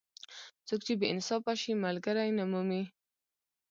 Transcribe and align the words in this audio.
څوک 0.67 0.81
چې 0.87 0.93
بې 0.99 1.07
انصافه 1.13 1.53
شي؛ 1.61 1.73
ملګری 1.85 2.29
نه 2.37 2.45
مومي. 2.51 2.83